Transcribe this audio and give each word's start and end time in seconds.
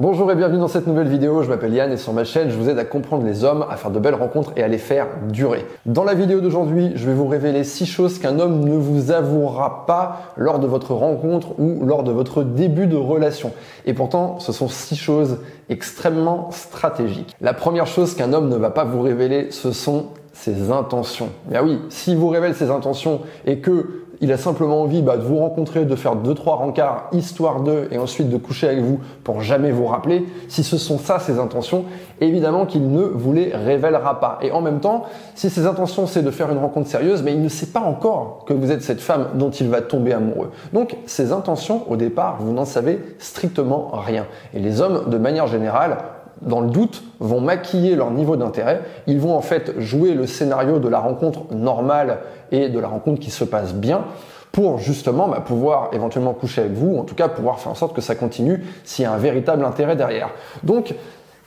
Bonjour 0.00 0.30
et 0.30 0.36
bienvenue 0.36 0.60
dans 0.60 0.68
cette 0.68 0.86
nouvelle 0.86 1.08
vidéo, 1.08 1.42
je 1.42 1.48
m'appelle 1.48 1.74
Yann 1.74 1.90
et 1.90 1.96
sur 1.96 2.12
ma 2.12 2.22
chaîne 2.22 2.50
je 2.50 2.56
vous 2.56 2.68
aide 2.68 2.78
à 2.78 2.84
comprendre 2.84 3.24
les 3.24 3.42
hommes, 3.42 3.66
à 3.68 3.76
faire 3.76 3.90
de 3.90 3.98
belles 3.98 4.14
rencontres 4.14 4.52
et 4.54 4.62
à 4.62 4.68
les 4.68 4.78
faire 4.78 5.08
durer. 5.28 5.66
Dans 5.86 6.04
la 6.04 6.14
vidéo 6.14 6.40
d'aujourd'hui, 6.40 6.92
je 6.94 7.04
vais 7.04 7.14
vous 7.14 7.26
révéler 7.26 7.64
6 7.64 7.84
choses 7.84 8.20
qu'un 8.20 8.38
homme 8.38 8.60
ne 8.60 8.76
vous 8.76 9.10
avouera 9.10 9.86
pas 9.86 10.34
lors 10.36 10.60
de 10.60 10.68
votre 10.68 10.94
rencontre 10.94 11.58
ou 11.58 11.84
lors 11.84 12.04
de 12.04 12.12
votre 12.12 12.44
début 12.44 12.86
de 12.86 12.94
relation. 12.94 13.50
Et 13.86 13.92
pourtant, 13.92 14.38
ce 14.38 14.52
sont 14.52 14.68
6 14.68 14.94
choses 14.94 15.38
extrêmement 15.68 16.52
stratégiques. 16.52 17.34
La 17.40 17.52
première 17.52 17.88
chose 17.88 18.14
qu'un 18.14 18.32
homme 18.32 18.50
ne 18.50 18.56
va 18.56 18.70
pas 18.70 18.84
vous 18.84 19.02
révéler, 19.02 19.50
ce 19.50 19.72
sont 19.72 20.10
ses 20.32 20.70
intentions. 20.70 21.30
Bien 21.46 21.64
oui, 21.64 21.80
s'il 21.88 22.18
vous 22.18 22.28
révèle 22.28 22.54
ses 22.54 22.70
intentions 22.70 23.22
et 23.46 23.58
que 23.58 24.04
il 24.20 24.32
a 24.32 24.36
simplement 24.36 24.82
envie 24.82 25.02
bah, 25.02 25.16
de 25.16 25.22
vous 25.22 25.38
rencontrer, 25.38 25.84
de 25.84 25.96
faire 25.96 26.16
deux 26.16 26.34
trois 26.34 26.56
rencarts 26.56 27.08
histoire 27.12 27.60
d'eux 27.60 27.88
et 27.90 27.98
ensuite 27.98 28.28
de 28.28 28.36
coucher 28.36 28.68
avec 28.68 28.80
vous 28.80 29.00
pour 29.24 29.40
jamais 29.40 29.70
vous 29.70 29.86
rappeler. 29.86 30.26
Si 30.48 30.64
ce 30.64 30.78
sont 30.78 30.98
ça 30.98 31.18
ses 31.18 31.38
intentions, 31.38 31.84
évidemment 32.20 32.66
qu'il 32.66 32.90
ne 32.90 33.02
vous 33.02 33.32
les 33.32 33.54
révélera 33.54 34.20
pas. 34.20 34.38
Et 34.42 34.50
en 34.50 34.60
même 34.60 34.80
temps, 34.80 35.04
si 35.34 35.50
ses 35.50 35.66
intentions 35.66 36.06
c'est 36.06 36.22
de 36.22 36.30
faire 36.30 36.50
une 36.50 36.58
rencontre 36.58 36.88
sérieuse, 36.88 37.22
mais 37.22 37.32
il 37.32 37.42
ne 37.42 37.48
sait 37.48 37.66
pas 37.66 37.80
encore 37.80 38.44
que 38.46 38.52
vous 38.52 38.70
êtes 38.70 38.82
cette 38.82 39.00
femme 39.00 39.28
dont 39.34 39.50
il 39.50 39.68
va 39.68 39.80
tomber 39.80 40.12
amoureux. 40.12 40.50
Donc 40.72 40.96
ses 41.06 41.32
intentions 41.32 41.90
au 41.90 41.96
départ, 41.96 42.38
vous 42.40 42.52
n'en 42.52 42.64
savez 42.64 43.00
strictement 43.18 43.90
rien. 43.92 44.26
Et 44.54 44.60
les 44.60 44.80
hommes, 44.80 45.08
de 45.08 45.18
manière 45.18 45.46
générale, 45.46 45.98
dans 46.42 46.60
le 46.60 46.68
doute, 46.68 47.02
vont 47.20 47.40
maquiller 47.40 47.94
leur 47.94 48.10
niveau 48.10 48.36
d'intérêt. 48.36 48.80
Ils 49.06 49.20
vont 49.20 49.36
en 49.36 49.40
fait 49.40 49.78
jouer 49.78 50.14
le 50.14 50.26
scénario 50.26 50.78
de 50.78 50.88
la 50.88 50.98
rencontre 50.98 51.52
normale 51.52 52.18
et 52.52 52.68
de 52.68 52.78
la 52.78 52.88
rencontre 52.88 53.20
qui 53.20 53.30
se 53.30 53.44
passe 53.44 53.74
bien 53.74 54.04
pour 54.52 54.78
justement 54.78 55.28
bah, 55.28 55.42
pouvoir 55.44 55.90
éventuellement 55.92 56.32
coucher 56.32 56.62
avec 56.62 56.72
vous, 56.72 56.98
en 56.98 57.04
tout 57.04 57.14
cas 57.14 57.28
pouvoir 57.28 57.58
faire 57.58 57.72
en 57.72 57.74
sorte 57.74 57.94
que 57.94 58.00
ça 58.00 58.14
continue 58.14 58.64
s'il 58.84 59.04
y 59.04 59.06
a 59.06 59.12
un 59.12 59.18
véritable 59.18 59.64
intérêt 59.64 59.96
derrière. 59.96 60.30
Donc, 60.62 60.94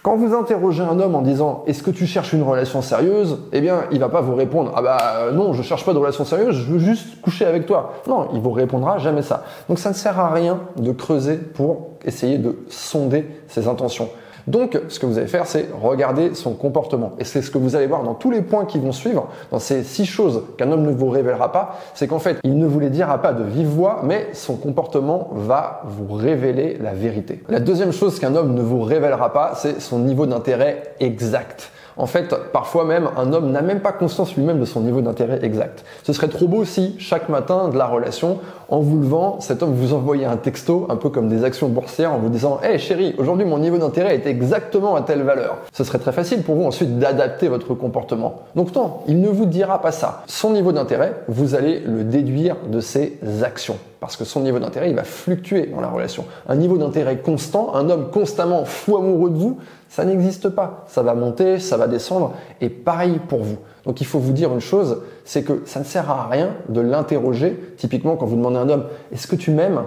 quand 0.03 0.15
vous 0.15 0.33
interrogez 0.33 0.81
un 0.81 0.99
homme 0.99 1.13
en 1.13 1.21
disant 1.21 1.63
est-ce 1.67 1.83
que 1.83 1.91
tu 1.91 2.07
cherches 2.07 2.33
une 2.33 2.41
relation 2.41 2.81
sérieuse? 2.81 3.37
Eh 3.51 3.61
bien, 3.61 3.81
il 3.91 3.99
va 3.99 4.09
pas 4.09 4.21
vous 4.21 4.33
répondre 4.33 4.71
ah 4.75 4.81
bah 4.81 4.97
euh, 5.17 5.31
non, 5.31 5.53
je 5.53 5.61
cherche 5.61 5.85
pas 5.85 5.93
de 5.93 5.99
relation 5.99 6.25
sérieuse, 6.25 6.55
je 6.55 6.71
veux 6.71 6.79
juste 6.79 7.21
coucher 7.21 7.45
avec 7.45 7.67
toi. 7.67 7.93
Non, 8.07 8.29
il 8.33 8.39
vous 8.39 8.51
répondra 8.51 8.97
jamais 8.97 9.21
ça. 9.21 9.43
Donc 9.69 9.77
ça 9.77 9.89
ne 9.89 9.93
sert 9.93 10.19
à 10.19 10.31
rien 10.31 10.61
de 10.77 10.91
creuser 10.91 11.35
pour 11.35 11.89
essayer 12.03 12.39
de 12.39 12.57
sonder 12.69 13.27
ses 13.47 13.67
intentions. 13.67 14.09
Donc, 14.47 14.79
ce 14.89 14.99
que 14.99 15.05
vous 15.05 15.17
allez 15.17 15.27
faire, 15.27 15.45
c'est 15.45 15.67
regarder 15.81 16.33
son 16.33 16.53
comportement. 16.53 17.13
Et 17.19 17.23
c'est 17.23 17.41
ce 17.41 17.51
que 17.51 17.57
vous 17.57 17.75
allez 17.75 17.87
voir 17.87 18.03
dans 18.03 18.13
tous 18.13 18.31
les 18.31 18.41
points 18.41 18.65
qui 18.65 18.79
vont 18.79 18.91
suivre, 18.91 19.27
dans 19.51 19.59
ces 19.59 19.83
six 19.83 20.05
choses 20.05 20.43
qu'un 20.57 20.71
homme 20.71 20.83
ne 20.83 20.91
vous 20.91 21.09
révélera 21.09 21.51
pas, 21.51 21.77
c'est 21.93 22.07
qu'en 22.07 22.19
fait, 22.19 22.37
il 22.43 22.57
ne 22.57 22.65
vous 22.65 22.79
les 22.79 22.89
dira 22.89 23.21
pas 23.21 23.33
de 23.33 23.43
vive 23.43 23.67
voix, 23.67 24.01
mais 24.03 24.27
son 24.33 24.55
comportement 24.55 25.29
va 25.33 25.81
vous 25.85 26.13
révéler 26.13 26.77
la 26.81 26.93
vérité. 26.93 27.43
La 27.49 27.59
deuxième 27.59 27.91
chose 27.91 28.19
qu'un 28.19 28.35
homme 28.35 28.53
ne 28.53 28.61
vous 28.61 28.81
révélera 28.81 29.33
pas, 29.33 29.53
c'est 29.55 29.81
son 29.81 29.99
niveau 29.99 30.25
d'intérêt 30.25 30.83
exact. 30.99 31.71
En 31.97 32.05
fait, 32.05 32.33
parfois 32.51 32.85
même, 32.85 33.09
un 33.17 33.33
homme 33.33 33.51
n'a 33.51 33.61
même 33.61 33.81
pas 33.81 33.91
conscience 33.91 34.35
lui-même 34.35 34.59
de 34.59 34.65
son 34.65 34.81
niveau 34.81 35.01
d'intérêt 35.01 35.39
exact. 35.43 35.83
Ce 36.03 36.13
serait 36.13 36.29
trop 36.29 36.47
beau 36.47 36.63
si, 36.65 36.95
chaque 36.97 37.29
matin 37.29 37.69
de 37.69 37.77
la 37.77 37.85
relation, 37.85 38.39
en 38.69 38.79
vous 38.79 38.97
levant, 38.97 39.39
cet 39.39 39.61
homme 39.61 39.73
vous 39.73 39.93
envoyait 39.93 40.25
un 40.25 40.37
texto, 40.37 40.87
un 40.89 40.95
peu 40.95 41.09
comme 41.09 41.27
des 41.27 41.43
actions 41.43 41.67
boursières, 41.67 42.13
en 42.13 42.19
vous 42.19 42.29
disant 42.29 42.59
Hey 42.63 42.79
chérie, 42.79 43.13
aujourd'hui 43.17 43.45
mon 43.45 43.59
niveau 43.59 43.77
d'intérêt 43.77 44.15
est 44.15 44.27
exactement 44.31 44.95
à 44.95 45.01
telle 45.01 45.21
valeur. 45.21 45.57
Ce 45.71 45.83
serait 45.83 45.99
très 45.99 46.11
facile 46.11 46.41
pour 46.43 46.55
vous 46.55 46.63
ensuite 46.63 46.97
d'adapter 46.97 47.47
votre 47.47 47.73
comportement. 47.75 48.41
Donc 48.55 48.73
non, 48.75 48.99
il 49.07 49.21
ne 49.21 49.29
vous 49.29 49.45
dira 49.45 49.81
pas 49.81 49.91
ça. 49.91 50.23
Son 50.27 50.51
niveau 50.51 50.71
d'intérêt, 50.71 51.13
vous 51.27 51.55
allez 51.55 51.79
le 51.79 52.03
déduire 52.03 52.55
de 52.67 52.79
ses 52.79 53.19
actions 53.43 53.77
parce 54.01 54.17
que 54.17 54.25
son 54.25 54.39
niveau 54.39 54.57
d'intérêt, 54.57 54.89
il 54.89 54.95
va 54.95 55.03
fluctuer 55.03 55.67
dans 55.67 55.79
la 55.79 55.87
relation. 55.87 56.25
Un 56.49 56.55
niveau 56.55 56.79
d'intérêt 56.79 57.19
constant, 57.19 57.75
un 57.75 57.87
homme 57.91 58.09
constamment 58.09 58.65
fou 58.65 58.97
amoureux 58.97 59.29
de 59.29 59.37
vous, 59.37 59.59
ça 59.89 60.03
n'existe 60.03 60.49
pas. 60.49 60.85
Ça 60.87 61.03
va 61.03 61.13
monter, 61.13 61.59
ça 61.59 61.77
va 61.77 61.87
descendre, 61.87 62.33
et 62.61 62.69
pareil 62.69 63.19
pour 63.27 63.43
vous. 63.43 63.57
Donc 63.85 64.01
il 64.01 64.07
faut 64.07 64.17
vous 64.17 64.33
dire 64.33 64.51
une 64.51 64.59
chose, 64.59 65.03
c'est 65.23 65.43
que 65.43 65.61
ça 65.65 65.79
ne 65.79 65.85
sert 65.85 66.09
à 66.09 66.27
rien 66.27 66.49
de 66.67 66.81
l'interroger. 66.81 67.73
Typiquement, 67.77 68.15
quand 68.15 68.25
vous 68.25 68.37
demandez 68.37 68.57
à 68.57 68.61
un 68.61 68.69
homme, 68.69 68.85
est-ce 69.11 69.27
que 69.27 69.35
tu 69.35 69.51
m'aimes? 69.51 69.81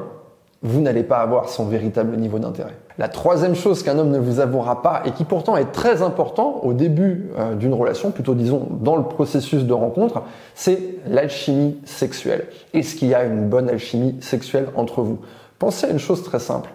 Vous 0.65 0.81
n'allez 0.81 1.03
pas 1.03 1.19
avoir 1.19 1.51
son 1.51 1.67
véritable 1.67 2.17
niveau 2.17 2.39
d'intérêt. 2.39 2.75
La 2.97 3.09
troisième 3.09 3.55
chose 3.55 3.83
qu'un 3.83 3.99
homme 3.99 4.11
ne 4.11 4.19
vous 4.19 4.41
avouera 4.41 4.81
pas 4.81 5.03
et 5.05 5.11
qui 5.11 5.25
pourtant 5.25 5.57
est 5.59 5.73
très 5.73 6.01
important 6.01 6.61
au 6.63 6.73
début 6.73 7.31
euh, 7.39 7.55
d'une 7.55 7.75
relation, 7.75 8.11
plutôt 8.11 8.35
disons 8.35 8.67
dans 8.81 8.97
le 8.97 9.05
processus 9.05 9.65
de 9.65 9.73
rencontre, 9.75 10.23
c'est 10.55 10.81
l'alchimie 11.07 11.77
sexuelle. 11.85 12.47
Est-ce 12.73 12.97
qu'il 12.97 13.09
y 13.09 13.15
a 13.15 13.25
une 13.25 13.47
bonne 13.49 13.69
alchimie 13.69 14.17
sexuelle 14.21 14.69
entre 14.75 15.03
vous? 15.03 15.19
Pensez 15.59 15.87
à 15.87 15.91
une 15.91 15.99
chose 15.99 16.23
très 16.23 16.41
simple. 16.41 16.71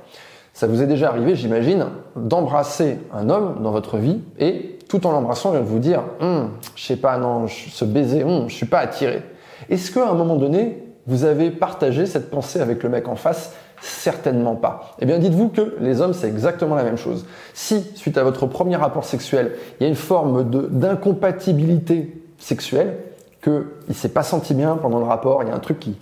Ça 0.53 0.67
vous 0.67 0.83
est 0.83 0.87
déjà 0.87 1.09
arrivé, 1.09 1.35
j'imagine, 1.35 1.87
d'embrasser 2.15 2.99
un 3.11 3.29
homme 3.29 3.63
dans 3.63 3.71
votre 3.71 3.97
vie 3.97 4.21
et 4.37 4.77
tout 4.87 5.05
en 5.07 5.11
l'embrassant, 5.11 5.51
vient 5.51 5.61
de 5.61 5.65
vous 5.65 5.79
dire, 5.79 6.03
hum, 6.19 6.49
je 6.75 6.83
sais 6.83 6.95
pas, 6.95 7.17
non, 7.17 7.45
ce 7.47 7.85
baiser, 7.85 8.23
hum, 8.23 8.49
je 8.49 8.55
suis 8.55 8.65
pas 8.65 8.79
attiré. 8.79 9.23
Est-ce 9.69 9.91
qu'à 9.91 10.09
un 10.09 10.15
moment 10.15 10.35
donné, 10.35 10.83
vous 11.07 11.23
avez 11.23 11.49
partagé 11.49 12.05
cette 12.05 12.29
pensée 12.29 12.59
avec 12.59 12.83
le 12.83 12.89
mec 12.89 13.07
en 13.07 13.15
face 13.15 13.53
Certainement 13.81 14.55
pas. 14.55 14.95
Eh 14.99 15.05
bien, 15.05 15.19
dites-vous 15.19 15.49
que 15.49 15.75
les 15.79 16.01
hommes, 16.01 16.13
c'est 16.13 16.27
exactement 16.27 16.75
la 16.75 16.83
même 16.83 16.97
chose. 16.97 17.25
Si, 17.53 17.83
suite 17.95 18.17
à 18.17 18.23
votre 18.23 18.45
premier 18.45 18.75
rapport 18.75 19.05
sexuel, 19.05 19.53
il 19.79 19.83
y 19.83 19.85
a 19.85 19.89
une 19.89 19.95
forme 19.95 20.49
d'incompatibilité 20.49 22.21
sexuelle, 22.37 22.97
qu'il 23.41 23.65
ne 23.87 23.93
s'est 23.93 24.09
pas 24.09 24.23
senti 24.23 24.53
bien 24.53 24.75
pendant 24.75 24.99
le 24.99 25.05
rapport, 25.05 25.43
il 25.43 25.49
y 25.49 25.51
a 25.51 25.55
un 25.55 25.59
truc 25.59 25.79
qui, 25.79 25.97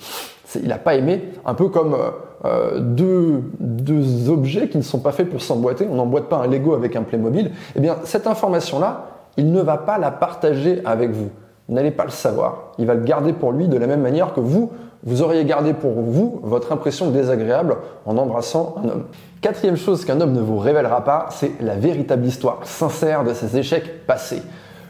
il 0.56 0.68
n'a 0.68 0.78
pas 0.78 0.96
aimé, 0.96 1.30
un 1.46 1.54
peu 1.54 1.70
comme 1.70 1.94
euh, 1.94 2.10
euh, 2.46 2.80
deux, 2.80 4.30
objets 4.30 4.70
qui 4.70 4.78
ne 4.78 4.84
sont 4.84 5.00
pas 5.00 5.12
faits 5.12 5.30
pour 5.30 5.42
s'emboîter, 5.42 5.88
on 5.90 5.96
n'emboîte 5.96 6.26
pas 6.26 6.38
un 6.38 6.48
Lego 6.48 6.74
avec 6.74 6.96
un 6.96 7.04
Playmobil, 7.04 7.52
eh 7.76 7.80
bien, 7.80 7.98
cette 8.04 8.28
information-là, 8.28 9.08
il 9.38 9.52
ne 9.52 9.62
va 9.62 9.78
pas 9.78 9.98
la 9.98 10.12
partager 10.12 10.82
avec. 10.84 11.12
Vous 11.12 11.30
n'allez 11.70 11.92
pas 11.92 12.06
le 12.06 12.12
savoir. 12.12 12.72
Il 12.80 12.88
va 12.88 12.96
le 12.96 13.04
garder 13.04 13.34
pour 13.34 13.52
lui 13.52 13.68
de 13.68 13.78
la 13.78 13.86
même 13.86 14.02
manière 14.02 14.34
que 14.34 14.40
vous, 14.40 14.72
vous 15.04 15.22
auriez 15.22 15.46
gardé 15.46 15.74
pour 15.74 15.92
vous 15.92 16.40
votre 16.44 16.72
impression 16.72 17.10
désagréable 17.12 17.78
en 18.06 18.18
embrassant 18.18 18.76
un 18.84 18.90
homme. 18.90 19.04
Quatrième 19.42 19.78
chose 19.78 20.06
qu'un 20.06 20.20
homme 20.20 20.34
ne 20.34 20.42
vous 20.42 20.58
révélera 20.58 21.04
pas, 21.04 21.28
c'est 21.32 21.52
la 21.62 21.76
véritable 21.76 22.26
histoire 22.26 22.60
sincère 22.64 23.24
de 23.24 23.34
ses 23.34 23.58
échecs 23.58 24.06
passés. 24.06 24.42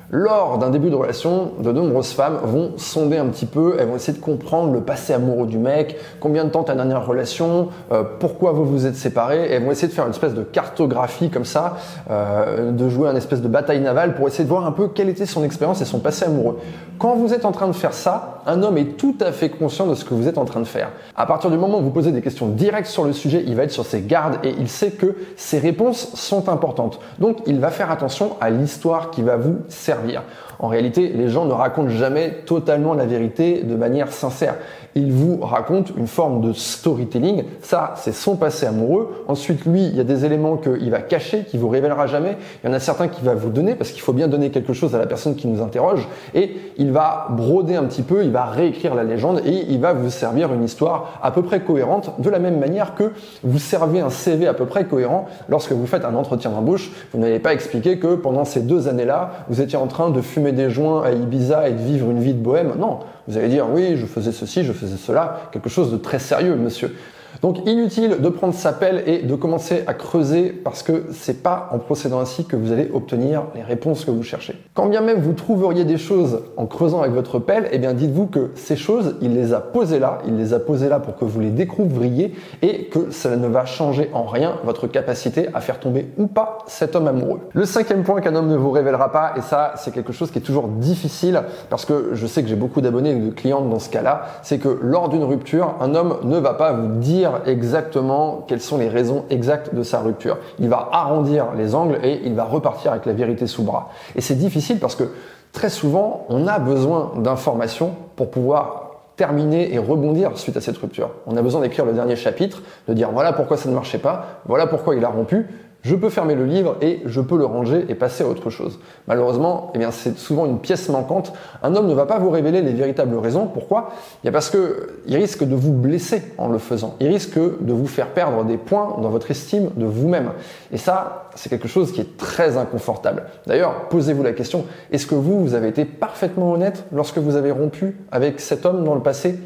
Lors 0.10 0.58
d'un 0.58 0.70
début 0.70 0.90
de 0.90 0.96
relation, 0.96 1.52
de 1.60 1.70
nombreuses 1.70 2.14
femmes 2.14 2.40
vont 2.42 2.72
sonder 2.78 3.18
un 3.18 3.26
petit 3.26 3.46
peu, 3.46 3.76
elles 3.78 3.90
vont 3.90 3.98
essayer 3.98 4.18
de 4.18 4.24
comprendre 4.24 4.72
le 4.72 4.80
passé 4.80 5.14
amoureux 5.14 5.48
du 5.48 5.58
mec, 5.58 5.98
combien 6.22 6.46
de 6.46 6.50
temps 6.50 6.64
ta 6.64 6.76
dernière 6.76 7.06
relation, 7.06 7.68
euh, 7.92 8.04
pourquoi 8.18 8.54
vous 8.54 8.64
vous 8.64 8.86
êtes 8.86 8.96
séparés, 8.96 9.50
elles 9.52 9.66
vont 9.66 9.72
essayer 9.72 9.90
de 9.90 9.94
faire 9.94 10.06
une 10.06 10.12
espèce 10.12 10.34
de 10.34 10.44
cartographie 10.44 11.30
comme 11.30 11.44
ça, 11.44 11.76
euh, 12.10 12.72
de 12.72 12.88
jouer 12.88 13.10
une 13.10 13.18
espèce 13.18 13.42
de 13.42 13.50
bataille 13.50 13.82
navale 13.82 14.16
pour 14.16 14.30
essayer 14.30 14.46
de 14.46 14.50
voir 14.50 14.66
un 14.66 14.72
peu 14.72 14.88
quelle 14.88 15.10
était 15.10 15.26
son 15.26 15.44
expérience 15.44 15.82
et 15.82 15.86
son 15.86 16.00
passé 16.00 16.24
amoureux. 16.24 16.58
Quand 17.00 17.16
vous 17.16 17.34
êtes 17.34 17.44
en 17.44 17.52
train 17.52 17.68
de 17.68 17.74
faire 17.74 17.94
ça, 17.94 18.37
un 18.48 18.64
homme 18.64 18.78
est 18.78 18.98
tout 18.98 19.16
à 19.20 19.32
fait 19.32 19.50
conscient 19.50 19.86
de 19.86 19.94
ce 19.94 20.06
que 20.06 20.14
vous 20.14 20.28
êtes 20.28 20.38
en 20.38 20.46
train 20.46 20.62
de 20.62 20.66
faire. 20.66 20.90
À 21.16 21.26
partir 21.26 21.52
du 21.52 21.58
moment 21.58 21.80
où 21.80 21.84
vous 21.84 21.92
posez 21.92 22.12
des 22.12 22.22
questions 22.22 22.48
directes 22.48 22.88
sur 22.88 23.04
le 23.04 23.14
sujet, 23.14 23.44
il 23.46 23.56
va 23.56 23.64
être 23.64 23.72
sur 23.72 23.86
ses 23.86 24.02
gardes 24.02 24.40
et 24.44 24.56
il 24.58 24.70
sait 24.70 24.92
que 24.92 25.16
ses 25.36 25.60
réponses 25.60 26.14
sont 26.16 26.50
importantes. 26.50 27.00
Donc 27.20 27.40
il 27.46 27.60
va 27.60 27.70
faire 27.70 27.92
attention 27.92 28.38
à 28.40 28.50
l'histoire 28.50 29.12
qui 29.12 29.22
va 29.22 29.36
vous 29.36 29.58
servir 29.68 30.24
en 30.60 30.68
réalité, 30.68 31.10
les 31.10 31.30
gens 31.30 31.46
ne 31.46 31.54
racontent 31.54 31.90
jamais 31.90 32.32
totalement 32.46 32.94
la 32.94 33.06
vérité 33.06 33.62
de 33.64 33.76
manière 33.76 34.12
sincère. 34.12 34.56
Ils 34.96 35.12
vous 35.12 35.40
racontent 35.40 35.94
une 35.96 36.08
forme 36.08 36.42
de 36.42 36.54
storytelling. 36.54 37.44
Ça, 37.62 37.94
c'est 37.98 38.14
son 38.14 38.36
passé 38.36 38.66
amoureux. 38.66 39.24
Ensuite, 39.28 39.66
lui, 39.66 39.86
il 39.86 39.96
y 39.96 40.00
a 40.00 40.04
des 40.04 40.26
éléments 40.26 40.58
qu'il 40.58 40.90
va 40.90 41.02
cacher, 41.02 41.44
qu'il 41.44 41.60
vous 41.60 41.70
révélera 41.70 42.08
jamais. 42.08 42.38
Il 42.64 42.68
y 42.68 42.70
en 42.72 42.74
a 42.74 42.80
certains 42.80 43.08
qu'il 43.08 43.24
va 43.24 43.36
vous 43.36 43.52
donner 43.52 43.76
parce 43.76 43.92
qu'il 43.92 44.02
faut 44.02 44.14
bien 44.14 44.28
donner 44.28 44.50
quelque 44.50 44.74
chose 44.74 44.96
à 44.96 44.98
la 44.98 45.06
personne 45.06 45.36
qui 45.36 45.48
nous 45.48 45.62
interroge. 45.62 46.08
Et 46.34 46.56
il 46.78 46.92
va 46.92 47.28
broder 47.30 47.76
un 47.76 47.84
petit 47.84 48.02
peu, 48.02 48.24
réécrire 48.46 48.96
la 48.96 49.04
légende 49.04 49.42
et 49.46 49.66
il 49.70 49.80
va 49.80 49.94
vous 49.94 50.10
servir 50.10 50.54
une 50.54 50.64
histoire 50.64 51.20
à 51.22 51.32
peu 51.32 51.42
près 51.42 51.62
cohérente 51.62 52.20
de 52.20 52.30
la 52.30 52.40
même 52.40 52.60
manière 52.60 52.96
que 52.96 53.12
vous 53.44 53.60
servez 53.60 54.00
un 54.00 54.10
CV 54.10 54.48
à 54.48 54.54
peu 54.54 54.66
près 54.66 54.86
cohérent 54.86 55.28
lorsque 55.50 55.72
vous 55.72 55.88
faites 55.88 56.06
un 56.06 56.16
entretien 56.16 56.52
d'embauche. 56.52 56.92
Vous 57.14 57.20
n'allez 57.20 57.40
pas 57.40 57.54
expliquer 57.54 58.00
que 58.00 58.16
pendant 58.16 58.46
ces 58.46 58.62
deux 58.62 58.88
années-là, 58.88 59.32
vous 59.50 59.62
étiez 59.62 59.78
en 59.78 59.88
train 59.88 60.10
de 60.10 60.22
fumer 60.22 60.52
des 60.52 60.70
joints 60.70 61.04
à 61.04 61.12
Ibiza 61.12 61.70
et 61.70 61.74
de 61.74 61.82
vivre 61.82 62.10
une 62.10 62.20
vie 62.20 62.34
de 62.34 62.42
bohème. 62.42 62.74
Non, 62.78 63.00
vous 63.28 63.38
allez 63.38 63.50
dire 63.50 63.68
oui, 63.72 63.96
je 63.96 64.06
faisais 64.06 64.32
ceci, 64.32 64.64
je 64.64 64.74
faisais 64.74 64.98
cela, 64.98 65.50
quelque 65.52 65.70
chose 65.70 65.92
de 65.92 65.98
très 65.98 66.20
sérieux, 66.20 66.56
monsieur. 66.56 66.96
Donc 67.42 67.66
inutile 67.66 68.18
de 68.20 68.30
prendre 68.30 68.54
sa 68.54 68.74
pelle 68.74 69.04
et 69.06 69.24
de 69.24 69.36
commencer 69.36 69.84
à 69.88 69.94
creuser 69.94 70.50
parce 70.50 70.84
que 70.84 71.06
c'est 71.12 71.44
pas 71.44 71.70
en 71.72 71.80
procédant 71.80 72.20
ainsi 72.20 72.46
que 72.46 72.56
vous 72.56 72.72
allez 72.72 72.90
obtenir 72.94 73.44
les 73.56 73.64
réponses 73.64 74.06
que 74.06 74.12
vous 74.12 74.24
cherchez. 74.24 74.56
Quand 74.74 74.88
bien 74.88 75.02
même 75.02 75.20
vous 75.20 75.34
trouveriez 75.34 75.86
des 75.86 75.98
choses 75.98 76.42
en 76.58 76.66
creusant 76.66 77.02
avec 77.02 77.14
votre 77.14 77.40
pelle, 77.40 77.68
eh 77.72 77.80
bien 77.80 77.94
dites-vous 77.94 78.28
que 78.28 78.52
ces 78.56 78.76
choses, 78.76 79.16
il 79.22 79.34
les 79.34 79.54
a 79.54 79.60
posées 79.60 80.00
là, 80.00 80.20
il 80.28 80.38
les 80.38 80.54
a 80.54 80.60
posées 80.60 80.90
là 80.90 81.00
pour 81.00 81.16
que 81.16 81.26
vous 81.26 81.40
les 81.40 81.50
découvriez 81.50 82.34
et 82.62 82.86
que 82.86 83.12
cela 83.12 83.38
ne 83.38 83.48
va 83.48 83.66
changer 83.66 84.10
en 84.14 84.26
rien 84.26 84.56
votre 84.64 84.88
capacité 84.88 85.48
à 85.54 85.62
faire 85.62 85.80
tomber 85.80 86.08
ou 86.18 86.28
pas 86.28 86.60
cet 86.68 86.96
homme 86.96 87.08
amoureux. 87.08 87.40
Le 87.54 87.66
cinquième 87.66 88.04
point 88.04 88.22
qu'un 88.22 88.36
homme 88.36 88.50
ne 88.50 88.58
vous 88.58 88.72
révélera 88.72 89.12
pas, 89.12 89.34
et 89.38 89.42
ça 89.42 89.74
c'est 89.78 89.94
quelque 89.94 90.14
chose 90.14 90.32
qui 90.32 90.40
est 90.40 90.42
toujours 90.42 90.68
difficile 90.68 91.44
parce 91.70 91.86
que 91.86 92.12
je 92.14 92.28
sais 92.28 92.42
que 92.42 92.50
j'ai 92.50 92.56
beaucoup 92.56 92.82
d'abonnés 92.82 93.12
et 93.12 93.16
de 93.16 93.30
clientes 93.32 93.70
dans 93.70 93.80
ce 93.80 93.90
cas-là, 93.90 94.26
c'est 94.44 94.58
que 94.58 94.80
lors 94.82 95.10
d'une 95.10 95.24
rupture, 95.24 95.76
un 95.80 95.96
homme 95.96 96.18
ne 96.24 96.38
va 96.38 96.54
pas 96.54 96.74
vous 96.74 96.88
dire 97.00 97.27
exactement 97.46 98.46
quelles 98.48 98.62
sont 98.62 98.78
les 98.78 98.90
raisons 98.90 99.26
exactes 99.30 99.74
de 99.74 99.84
sa 99.84 100.00
rupture. 100.00 100.38
Il 100.60 100.70
va 100.70 100.90
arrondir 100.92 101.54
les 101.56 101.76
angles 101.76 102.00
et 102.04 102.22
il 102.24 102.34
va 102.34 102.44
repartir 102.44 102.92
avec 102.92 103.06
la 103.06 103.14
vérité 103.14 103.48
sous 103.48 103.64
bras. 103.64 103.90
Et 104.16 104.22
c'est 104.22 104.36
difficile 104.36 104.80
parce 104.80 104.96
que 104.96 105.06
très 105.54 105.70
souvent, 105.70 106.26
on 106.30 106.48
a 106.48 106.60
besoin 106.60 107.14
d'informations 107.18 107.94
pour 108.16 108.30
pouvoir 108.30 108.88
terminer 109.16 109.74
et 109.74 109.80
rebondir 109.80 110.38
suite 110.38 110.56
à 110.58 110.62
cette 110.62 110.78
rupture. 110.78 111.10
On 111.26 111.36
a 111.36 111.42
besoin 111.42 111.62
d'écrire 111.62 111.86
le 111.86 111.94
dernier 111.94 112.16
chapitre, 112.16 112.62
de 112.88 112.94
dire 112.94 113.10
voilà 113.12 113.34
pourquoi 113.34 113.58
ça 113.58 113.68
ne 113.68 113.74
marchait 113.74 113.98
pas, 113.98 114.42
voilà 114.46 114.68
pourquoi 114.68 114.96
il 114.96 115.04
a 115.04 115.10
rompu, 115.10 115.48
je 115.88 115.96
peux 115.96 116.10
fermer 116.10 116.36
le 116.36 116.46
livre 116.46 116.76
et 116.82 117.00
je 117.06 117.22
peux 117.22 117.38
le 117.38 117.46
ranger 117.46 117.86
et 117.88 117.96
passer 117.96 118.26
à 118.26 118.28
autre 118.28 118.50
chose. 118.50 118.78
Malheureusement, 119.08 119.72
eh 119.74 119.78
bien, 119.78 119.92
c'est 119.92 120.18
souvent 120.18 120.46
une 120.46 120.60
pièce 120.60 120.90
manquante. 120.90 121.32
Un 121.64 121.78
homme 121.78 121.88
ne 121.88 121.94
va 121.94 122.06
pas 122.06 122.20
vous 122.20 122.30
révéler 122.30 122.62
les 122.62 122.74
véritables 122.74 123.16
raisons. 123.16 123.48
Pourquoi? 123.48 123.92
Il 124.26 124.32
parce 124.34 124.50
que 124.50 125.00
il 125.08 125.16
risque 125.16 125.46
de 125.46 125.56
vous 125.56 125.72
blesser 125.72 126.34
en 126.38 126.50
le 126.50 126.58
faisant. 126.58 126.96
Il 127.00 127.08
risque 127.08 127.40
de 127.40 127.72
vous 127.72 127.88
faire 127.88 128.08
perdre 128.08 128.44
des 128.44 128.58
points 128.58 128.98
dans 129.02 129.10
votre 129.10 129.32
estime 129.32 129.70
de 129.78 129.86
vous-même. 129.86 130.32
Et 130.74 130.78
ça, 130.78 131.30
c'est 131.36 131.48
quelque 131.48 131.70
chose 131.70 131.94
qui 131.94 132.02
est 132.02 132.18
très 132.18 132.58
inconfortable. 132.58 133.24
D'ailleurs, 133.46 133.88
posez-vous 133.88 134.24
la 134.24 134.34
question, 134.34 134.66
est-ce 134.92 135.08
que 135.08 135.16
vous, 135.16 135.42
vous 135.42 135.54
avez 135.54 135.70
été 135.70 135.86
parfaitement 135.86 136.52
honnête 136.52 136.84
lorsque 136.92 137.18
vous 137.18 137.38
avez 137.38 137.52
rompu 137.52 137.96
avec 138.12 138.42
cet 138.42 138.66
homme 138.66 138.84
dans 138.84 138.94
le 138.94 139.02
passé? 139.02 139.40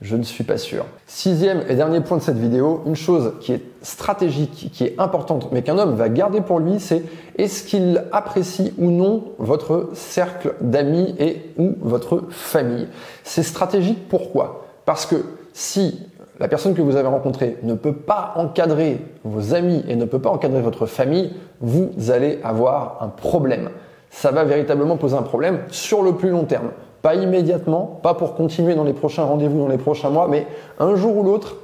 Je 0.00 0.16
ne 0.16 0.22
suis 0.22 0.44
pas 0.44 0.58
sûr. 0.58 0.84
Sixième 1.06 1.62
et 1.68 1.74
dernier 1.74 2.00
point 2.00 2.18
de 2.18 2.22
cette 2.22 2.38
vidéo, 2.38 2.82
une 2.86 2.96
chose 2.96 3.34
qui 3.40 3.52
est 3.52 3.62
stratégique, 3.82 4.70
qui 4.72 4.84
est 4.84 4.94
importante, 4.98 5.50
mais 5.52 5.62
qu'un 5.62 5.78
homme 5.78 5.94
va 5.96 6.08
garder 6.08 6.40
pour 6.40 6.60
lui, 6.60 6.78
c'est 6.78 7.02
est-ce 7.36 7.64
qu'il 7.64 8.04
apprécie 8.12 8.72
ou 8.78 8.90
non 8.90 9.24
votre 9.38 9.90
cercle 9.94 10.54
d'amis 10.60 11.14
et 11.18 11.42
ou 11.58 11.74
votre 11.80 12.24
famille? 12.30 12.86
C'est 13.24 13.42
stratégique 13.42 14.08
pourquoi? 14.08 14.66
Parce 14.84 15.04
que 15.04 15.16
si 15.52 16.06
la 16.38 16.46
personne 16.46 16.74
que 16.74 16.82
vous 16.82 16.96
avez 16.96 17.08
rencontrée 17.08 17.56
ne 17.64 17.74
peut 17.74 17.94
pas 17.94 18.34
encadrer 18.36 19.00
vos 19.24 19.54
amis 19.54 19.84
et 19.88 19.96
ne 19.96 20.04
peut 20.04 20.20
pas 20.20 20.30
encadrer 20.30 20.60
votre 20.60 20.86
famille, 20.86 21.32
vous 21.60 21.90
allez 22.10 22.38
avoir 22.44 22.98
un 23.00 23.08
problème. 23.08 23.70
Ça 24.10 24.30
va 24.30 24.44
véritablement 24.44 24.96
poser 24.96 25.16
un 25.16 25.22
problème 25.22 25.60
sur 25.68 26.02
le 26.02 26.14
plus 26.14 26.30
long 26.30 26.44
terme. 26.44 26.70
Pas 27.02 27.14
immédiatement, 27.14 28.00
pas 28.02 28.14
pour 28.14 28.34
continuer 28.34 28.74
dans 28.74 28.84
les 28.84 28.92
prochains 28.92 29.24
rendez-vous, 29.24 29.58
dans 29.58 29.68
les 29.68 29.78
prochains 29.78 30.10
mois, 30.10 30.28
mais 30.28 30.46
un 30.78 30.96
jour 30.96 31.16
ou 31.16 31.22
l'autre, 31.22 31.56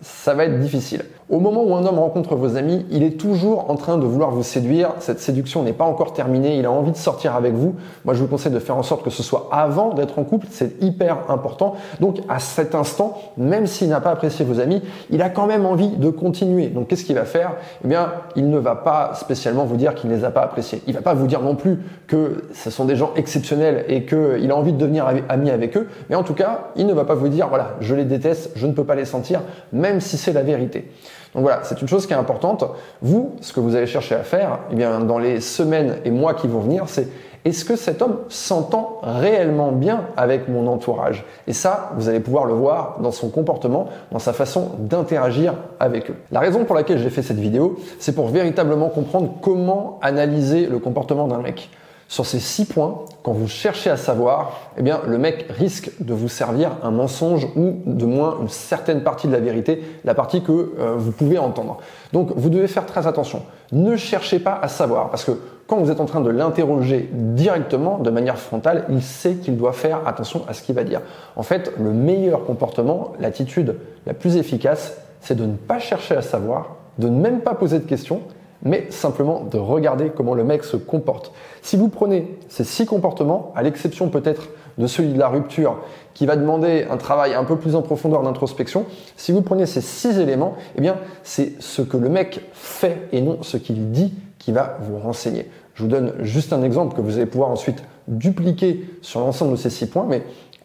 ça 0.00 0.34
va 0.34 0.44
être 0.44 0.58
difficile. 0.58 1.04
Au 1.28 1.40
moment 1.40 1.64
où 1.64 1.74
un 1.74 1.84
homme 1.84 1.98
rencontre 1.98 2.36
vos 2.36 2.56
amis, 2.56 2.86
il 2.88 3.02
est 3.02 3.18
toujours 3.18 3.68
en 3.68 3.74
train 3.74 3.98
de 3.98 4.06
vouloir 4.06 4.30
vous 4.30 4.44
séduire. 4.44 4.90
Cette 5.00 5.18
séduction 5.18 5.64
n'est 5.64 5.72
pas 5.72 5.84
encore 5.84 6.12
terminée. 6.12 6.56
Il 6.56 6.66
a 6.66 6.70
envie 6.70 6.92
de 6.92 6.96
sortir 6.96 7.34
avec 7.34 7.52
vous. 7.52 7.74
Moi, 8.04 8.14
je 8.14 8.20
vous 8.20 8.28
conseille 8.28 8.52
de 8.52 8.60
faire 8.60 8.76
en 8.76 8.84
sorte 8.84 9.02
que 9.02 9.10
ce 9.10 9.24
soit 9.24 9.48
avant 9.50 9.92
d'être 9.92 10.20
en 10.20 10.24
couple. 10.24 10.46
C'est 10.50 10.80
hyper 10.80 11.18
important. 11.28 11.74
Donc, 11.98 12.18
à 12.28 12.38
cet 12.38 12.76
instant, 12.76 13.18
même 13.36 13.66
s'il 13.66 13.88
n'a 13.88 14.00
pas 14.00 14.12
apprécié 14.12 14.44
vos 14.44 14.60
amis, 14.60 14.82
il 15.10 15.20
a 15.20 15.28
quand 15.28 15.48
même 15.48 15.66
envie 15.66 15.88
de 15.88 16.10
continuer. 16.10 16.68
Donc, 16.68 16.86
qu'est-ce 16.86 17.04
qu'il 17.04 17.16
va 17.16 17.24
faire? 17.24 17.54
Eh 17.84 17.88
bien, 17.88 18.12
il 18.36 18.48
ne 18.48 18.58
va 18.58 18.76
pas 18.76 19.14
spécialement 19.14 19.64
vous 19.64 19.76
dire 19.76 19.96
qu'il 19.96 20.10
ne 20.10 20.14
les 20.14 20.22
a 20.22 20.30
pas 20.30 20.42
appréciés. 20.42 20.80
Il 20.86 20.94
va 20.94 21.02
pas 21.02 21.14
vous 21.14 21.26
dire 21.26 21.42
non 21.42 21.56
plus 21.56 21.80
que 22.06 22.44
ce 22.54 22.70
sont 22.70 22.84
des 22.84 22.94
gens 22.94 23.10
exceptionnels 23.16 23.84
et 23.88 24.04
qu'il 24.04 24.48
a 24.48 24.54
envie 24.54 24.72
de 24.72 24.78
devenir 24.78 25.08
ami 25.28 25.50
avec 25.50 25.76
eux. 25.76 25.88
Mais 26.08 26.14
en 26.14 26.22
tout 26.22 26.34
cas, 26.34 26.68
il 26.76 26.86
ne 26.86 26.92
va 26.92 27.04
pas 27.04 27.16
vous 27.16 27.28
dire, 27.28 27.48
voilà, 27.48 27.70
je 27.80 27.96
les 27.96 28.04
déteste, 28.04 28.52
je 28.54 28.68
ne 28.68 28.72
peux 28.72 28.84
pas 28.84 28.94
les 28.94 29.06
sentir, 29.06 29.40
si 30.00 30.16
c'est 30.16 30.32
la 30.32 30.42
vérité. 30.42 30.90
Donc 31.34 31.42
voilà, 31.42 31.60
c'est 31.64 31.80
une 31.82 31.88
chose 31.88 32.06
qui 32.06 32.12
est 32.12 32.16
importante. 32.16 32.64
Vous, 33.02 33.36
ce 33.40 33.52
que 33.52 33.60
vous 33.60 33.76
allez 33.76 33.86
chercher 33.86 34.14
à 34.14 34.22
faire, 34.22 34.60
eh 34.72 34.74
bien, 34.74 35.00
dans 35.00 35.18
les 35.18 35.40
semaines 35.40 35.96
et 36.04 36.10
mois 36.10 36.34
qui 36.34 36.46
vont 36.46 36.60
venir, 36.60 36.84
c'est 36.86 37.08
est-ce 37.44 37.64
que 37.64 37.76
cet 37.76 38.02
homme 38.02 38.18
s'entend 38.28 38.98
réellement 39.04 39.70
bien 39.70 40.06
avec 40.16 40.48
mon 40.48 40.66
entourage? 40.66 41.24
Et 41.46 41.52
ça, 41.52 41.92
vous 41.96 42.08
allez 42.08 42.18
pouvoir 42.18 42.44
le 42.44 42.54
voir 42.54 42.96
dans 43.00 43.12
son 43.12 43.28
comportement, 43.28 43.86
dans 44.10 44.18
sa 44.18 44.32
façon 44.32 44.72
d'interagir 44.78 45.54
avec 45.78 46.10
eux. 46.10 46.16
La 46.32 46.40
raison 46.40 46.64
pour 46.64 46.74
laquelle 46.74 46.98
j'ai 46.98 47.10
fait 47.10 47.22
cette 47.22 47.38
vidéo, 47.38 47.78
c'est 48.00 48.16
pour 48.16 48.28
véritablement 48.28 48.88
comprendre 48.88 49.34
comment 49.42 50.00
analyser 50.02 50.66
le 50.66 50.80
comportement 50.80 51.28
d'un 51.28 51.38
mec. 51.38 51.70
Sur 52.08 52.24
ces 52.24 52.38
six 52.38 52.66
points, 52.66 53.04
quand 53.24 53.32
vous 53.32 53.48
cherchez 53.48 53.90
à 53.90 53.96
savoir, 53.96 54.60
eh 54.78 54.82
bien, 54.82 55.00
le 55.08 55.18
mec 55.18 55.46
risque 55.50 55.90
de 55.98 56.14
vous 56.14 56.28
servir 56.28 56.70
un 56.84 56.92
mensonge 56.92 57.48
ou 57.56 57.82
de 57.84 58.06
moins 58.06 58.38
une 58.40 58.48
certaine 58.48 59.02
partie 59.02 59.26
de 59.26 59.32
la 59.32 59.40
vérité, 59.40 59.82
la 60.04 60.14
partie 60.14 60.40
que 60.40 60.52
euh, 60.52 60.94
vous 60.96 61.10
pouvez 61.10 61.36
entendre. 61.38 61.78
Donc, 62.12 62.30
vous 62.36 62.48
devez 62.48 62.68
faire 62.68 62.86
très 62.86 63.08
attention. 63.08 63.42
Ne 63.72 63.96
cherchez 63.96 64.38
pas 64.38 64.56
à 64.62 64.68
savoir, 64.68 65.10
parce 65.10 65.24
que 65.24 65.32
quand 65.66 65.78
vous 65.78 65.90
êtes 65.90 66.00
en 66.00 66.04
train 66.04 66.20
de 66.20 66.30
l'interroger 66.30 67.10
directement, 67.12 67.98
de 67.98 68.10
manière 68.10 68.38
frontale, 68.38 68.84
il 68.88 69.02
sait 69.02 69.34
qu'il 69.34 69.56
doit 69.56 69.72
faire 69.72 70.06
attention 70.06 70.44
à 70.48 70.54
ce 70.54 70.62
qu'il 70.62 70.76
va 70.76 70.84
dire. 70.84 71.00
En 71.34 71.42
fait, 71.42 71.72
le 71.76 71.90
meilleur 71.90 72.44
comportement, 72.44 73.14
l'attitude 73.18 73.74
la 74.06 74.14
plus 74.14 74.36
efficace, 74.36 74.96
c'est 75.20 75.34
de 75.34 75.44
ne 75.44 75.56
pas 75.56 75.80
chercher 75.80 76.14
à 76.14 76.22
savoir, 76.22 76.76
de 76.98 77.08
ne 77.08 77.20
même 77.20 77.40
pas 77.40 77.54
poser 77.54 77.80
de 77.80 77.84
questions, 77.84 78.20
mais 78.66 78.86
simplement 78.90 79.44
de 79.50 79.58
regarder 79.58 80.10
comment 80.14 80.34
le 80.34 80.44
mec 80.44 80.64
se 80.64 80.76
comporte. 80.76 81.32
Si 81.62 81.76
vous 81.76 81.88
prenez 81.88 82.38
ces 82.48 82.64
six 82.64 82.86
comportements, 82.86 83.52
à 83.54 83.62
l'exception 83.62 84.08
peut-être 84.08 84.48
de 84.78 84.86
celui 84.86 85.12
de 85.12 85.18
la 85.18 85.28
rupture, 85.28 85.78
qui 86.12 86.26
va 86.26 86.36
demander 86.36 86.86
un 86.90 86.96
travail 86.96 87.34
un 87.34 87.44
peu 87.44 87.56
plus 87.56 87.74
en 87.74 87.82
profondeur 87.82 88.22
d'introspection, 88.22 88.84
si 89.16 89.32
vous 89.32 89.42
prenez 89.42 89.66
ces 89.66 89.80
six 89.80 90.18
éléments, 90.18 90.54
eh 90.76 90.80
bien, 90.80 90.96
c'est 91.22 91.60
ce 91.60 91.82
que 91.82 91.96
le 91.96 92.08
mec 92.08 92.42
fait 92.52 93.08
et 93.12 93.20
non 93.20 93.38
ce 93.42 93.56
qu'il 93.56 93.90
dit 93.90 94.12
qui 94.38 94.52
va 94.52 94.78
vous 94.82 94.98
renseigner. 94.98 95.50
Je 95.74 95.82
vous 95.82 95.88
donne 95.88 96.12
juste 96.20 96.52
un 96.52 96.62
exemple 96.62 96.96
que 96.96 97.00
vous 97.00 97.16
allez 97.16 97.26
pouvoir 97.26 97.50
ensuite 97.50 97.82
dupliquer 98.08 98.88
sur 99.02 99.20
l'ensemble 99.20 99.52
de 99.52 99.56
ces 99.56 99.70
six 99.70 99.86
points, 99.86 100.06
mais 100.08 100.22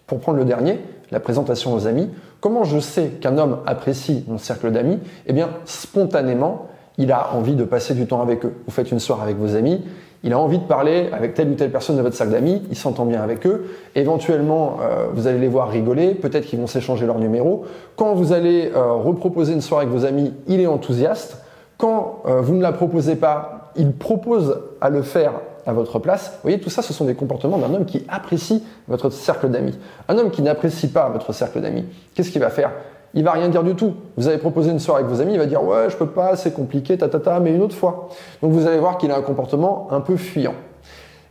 pour 0.08 0.20
prendre 0.20 0.38
le 0.38 0.46
dernier, 0.46 0.80
la 1.12 1.20
présentation 1.20 1.74
aux 1.74 1.88
amis, 1.88 2.10
comment 2.40 2.64
je 2.64 2.80
sais 2.80 3.08
qu'un 3.22 3.38
homme 3.38 3.60
apprécie 3.66 4.24
mon 4.28 4.38
cercle 4.38 4.72
d'amis? 4.72 5.00
Eh 5.26 5.34
bien, 5.34 5.50
spontanément, 5.66 6.68
il 6.98 7.12
a 7.12 7.34
envie 7.34 7.56
de 7.56 7.64
passer 7.64 7.94
du 7.94 8.06
temps 8.06 8.22
avec 8.22 8.46
eux. 8.46 8.54
Vous 8.66 8.72
faites 8.72 8.92
une 8.92 9.00
soirée 9.00 9.24
avec 9.24 9.38
vos 9.38 9.56
amis, 9.56 9.82
il 10.24 10.34
a 10.34 10.40
envie 10.40 10.60
de 10.60 10.64
parler 10.64 11.10
avec 11.12 11.34
telle 11.34 11.50
ou 11.50 11.56
telle 11.56 11.72
personne 11.72 11.98
de 11.98 12.02
votre 12.02 12.16
salle 12.16 12.30
d'amis, 12.30 12.62
il 12.70 12.78
s'entend 12.78 13.06
bien 13.06 13.24
avec 13.24 13.48
eux. 13.48 13.66
Éventuellement, 13.96 14.78
euh, 14.82 15.08
vous 15.14 15.26
allez 15.26 15.40
les 15.40 15.48
voir 15.48 15.70
rigoler, 15.70 16.14
peut-être 16.14 16.46
qu'ils 16.46 16.60
vont 16.60 16.68
s'échanger 16.68 17.08
leur 17.08 17.18
numéro. 17.18 17.66
Quand 17.96 18.14
vous 18.14 18.32
allez 18.32 18.72
euh, 18.76 18.94
reproposer 18.94 19.54
une 19.54 19.62
soirée 19.62 19.86
avec 19.86 19.98
vos 19.98 20.06
amis, 20.06 20.34
il 20.48 20.62
est 20.62 20.68
enthousiaste. 20.68 21.38
Quand 21.78 22.22
euh, 22.28 22.42
vous 22.42 22.54
ne 22.54 22.62
la 22.62 22.72
proposez 22.72 23.16
pas, 23.16 23.72
il 23.76 23.94
propose 23.94 24.60
à 24.80 24.92
le 24.92 25.02
faire 25.02 25.34
à 25.66 25.74
votre 25.74 25.98
place. 25.98 26.32
Vous 26.34 26.42
voyez, 26.44 26.60
tout 26.60 26.70
ça, 26.70 26.84
ce 26.84 26.94
sont 26.94 27.06
des 27.06 27.16
comportements 27.16 27.58
d'un 27.58 27.74
homme 27.74 27.86
qui 27.86 28.04
apprécie 28.08 28.64
votre 28.88 29.10
cercle 29.10 29.50
d'amis. 29.50 29.78
Un 30.08 30.18
homme 30.20 30.30
qui 30.30 30.44
n'apprécie 30.44 30.90
pas 30.90 31.10
votre 31.10 31.34
cercle 31.34 31.62
d'amis, 31.62 31.86
qu'est-ce 32.14 32.30
qu'il 32.30 32.42
va 32.42 32.50
faire? 32.52 32.72
Il 33.14 33.24
va 33.24 33.32
rien 33.32 33.50
dire 33.50 33.64
du 33.64 33.76
tout. 33.76 33.94
Vous 34.18 34.28
avez 34.28 34.38
proposé 34.38 34.72
une 34.72 34.80
soirée 34.80 35.04
avec 35.04 35.14
vos 35.14 35.22
amis, 35.22 35.34
il 35.34 35.40
va 35.40 35.46
dire 35.46 35.64
ouais, 35.64 35.90
je 35.90 35.98
peux 35.98 36.08
pas, 36.08 36.36
c'est 36.36 36.54
compliqué, 36.54 36.98
ta, 36.98 37.10
ta, 37.10 37.20
ta, 37.20 37.40
mais 37.40 37.54
une 37.54 37.62
autre 37.62 37.76
fois. 37.76 38.10
Donc 38.42 38.52
vous 38.52 38.68
allez 38.68 38.80
voir 38.80 38.98
qu'il 38.98 39.12
a 39.12 39.18
un 39.18 39.22
comportement 39.22 39.88
un 39.92 40.02
peu 40.02 40.16
fuyant 40.16 40.56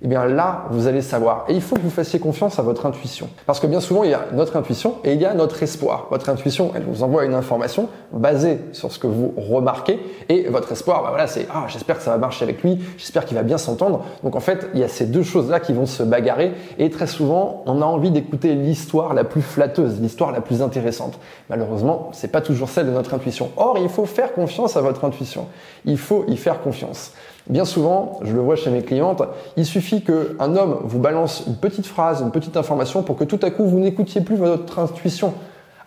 eh 0.02 0.08
bien 0.08 0.24
là, 0.24 0.64
vous 0.70 0.86
allez 0.86 1.02
savoir. 1.02 1.44
Et 1.48 1.54
il 1.54 1.60
faut 1.60 1.76
que 1.76 1.82
vous 1.82 1.90
fassiez 1.90 2.18
confiance 2.18 2.58
à 2.58 2.62
votre 2.62 2.86
intuition. 2.86 3.28
Parce 3.46 3.60
que 3.60 3.66
bien 3.66 3.80
souvent, 3.80 4.02
il 4.02 4.10
y 4.10 4.14
a 4.14 4.26
notre 4.32 4.56
intuition 4.56 4.94
et 5.04 5.12
il 5.12 5.20
y 5.20 5.26
a 5.26 5.34
notre 5.34 5.62
espoir. 5.62 6.06
Votre 6.10 6.30
intuition, 6.30 6.72
elle 6.74 6.84
vous 6.84 7.02
envoie 7.02 7.24
une 7.24 7.34
information 7.34 7.88
basée 8.12 8.60
sur 8.72 8.92
ce 8.92 8.98
que 8.98 9.06
vous 9.06 9.34
remarquez. 9.36 10.00
Et 10.30 10.48
votre 10.48 10.72
espoir, 10.72 11.02
bah 11.02 11.10
voilà, 11.10 11.26
c'est 11.26 11.46
ah, 11.52 11.66
j'espère 11.68 11.98
que 11.98 12.02
ça 12.02 12.12
va 12.12 12.18
marcher 12.18 12.44
avec 12.44 12.62
lui, 12.62 12.78
j'espère 12.96 13.26
qu'il 13.26 13.36
va 13.36 13.42
bien 13.42 13.58
s'entendre. 13.58 14.04
Donc 14.22 14.36
en 14.36 14.40
fait, 14.40 14.68
il 14.72 14.80
y 14.80 14.84
a 14.84 14.88
ces 14.88 15.04
deux 15.04 15.22
choses-là 15.22 15.60
qui 15.60 15.74
vont 15.74 15.86
se 15.86 16.02
bagarrer. 16.02 16.52
Et 16.78 16.88
très 16.88 17.06
souvent, 17.06 17.62
on 17.66 17.82
a 17.82 17.84
envie 17.84 18.10
d'écouter 18.10 18.54
l'histoire 18.54 19.12
la 19.12 19.24
plus 19.24 19.42
flatteuse, 19.42 20.00
l'histoire 20.00 20.32
la 20.32 20.40
plus 20.40 20.62
intéressante. 20.62 21.18
Malheureusement, 21.50 22.08
c'est 22.12 22.32
pas 22.32 22.40
toujours 22.40 22.70
celle 22.70 22.86
de 22.86 22.92
notre 22.92 23.12
intuition. 23.12 23.50
Or, 23.58 23.76
il 23.78 23.90
faut 23.90 24.06
faire 24.06 24.32
confiance 24.32 24.78
à 24.78 24.80
votre 24.80 25.04
intuition. 25.04 25.46
Il 25.84 25.98
faut 25.98 26.24
y 26.26 26.38
faire 26.38 26.62
confiance. 26.62 27.12
Bien 27.50 27.64
souvent, 27.64 28.20
je 28.22 28.32
le 28.32 28.40
vois 28.40 28.54
chez 28.54 28.70
mes 28.70 28.82
clientes, 28.82 29.22
il 29.56 29.66
suffit 29.66 30.02
qu'un 30.02 30.56
homme 30.56 30.78
vous 30.84 31.00
balance 31.00 31.42
une 31.48 31.56
petite 31.56 31.84
phrase, 31.84 32.20
une 32.20 32.30
petite 32.30 32.56
information 32.56 33.02
pour 33.02 33.16
que 33.16 33.24
tout 33.24 33.40
à 33.42 33.50
coup 33.50 33.66
vous 33.66 33.80
n'écoutiez 33.80 34.20
plus 34.20 34.36
votre 34.36 34.78
intuition, 34.78 35.34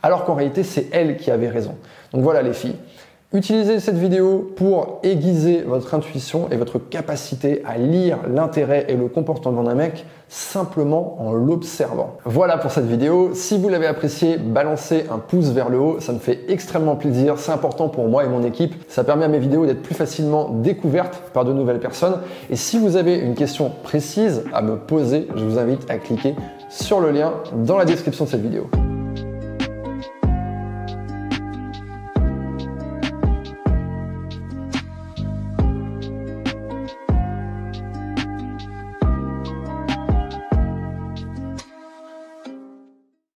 alors 0.02 0.26
qu'en 0.26 0.36
réalité 0.36 0.64
c'est 0.64 0.88
elle 0.92 1.16
qui 1.16 1.32
avait 1.32 1.48
raison. 1.48 1.76
Donc 2.12 2.22
voilà 2.22 2.42
les 2.42 2.52
filles, 2.52 2.76
Utilisez 3.36 3.80
cette 3.80 3.98
vidéo 3.98 4.52
pour 4.56 5.00
aiguiser 5.02 5.64
votre 5.64 5.96
intuition 5.96 6.50
et 6.52 6.56
votre 6.56 6.78
capacité 6.78 7.64
à 7.66 7.80
lire 7.80 8.20
l'intérêt 8.32 8.86
et 8.90 8.96
le 8.96 9.08
comportement 9.08 9.64
d'un 9.64 9.74
mec 9.74 10.06
simplement 10.30 11.18
en 11.20 11.32
l'observant. 11.32 12.18
Voilà 12.26 12.60
pour 12.60 12.70
cette 12.70 12.86
vidéo. 12.86 13.32
Si 13.34 13.58
vous 13.58 13.70
l'avez 13.70 13.88
apprécié, 13.88 14.38
balancez 14.38 15.06
un 15.10 15.18
pouce 15.18 15.48
vers 15.48 15.70
le 15.70 15.80
haut. 15.80 16.00
Ça 16.00 16.14
me 16.14 16.20
fait 16.20 16.42
extrêmement 16.48 16.96
plaisir. 16.96 17.40
C'est 17.40 17.52
important 17.52 17.90
pour 17.90 18.08
moi 18.08 18.24
et 18.24 18.28
mon 18.28 18.44
équipe. 18.44 18.76
Ça 18.88 19.04
permet 19.04 19.26
à 19.26 19.30
mes 19.30 19.40
vidéos 19.40 19.66
d'être 19.66 19.82
plus 19.82 19.96
facilement 19.96 20.50
découvertes 20.50 21.24
par 21.34 21.44
de 21.44 21.54
nouvelles 21.54 21.80
personnes. 21.80 22.20
Et 22.52 22.56
si 22.56 22.78
vous 22.78 22.98
avez 22.98 23.16
une 23.16 23.34
question 23.34 23.72
précise 23.82 24.44
à 24.54 24.62
me 24.62 24.78
poser, 24.78 25.28
je 25.36 25.44
vous 25.44 25.58
invite 25.58 25.90
à 25.90 25.98
cliquer 25.98 26.36
sur 26.70 27.00
le 27.00 27.10
lien 27.10 27.34
dans 27.66 27.80
la 27.80 27.86
description 27.86 28.26
de 28.26 28.30
cette 28.30 28.44
vidéo. 28.44 28.70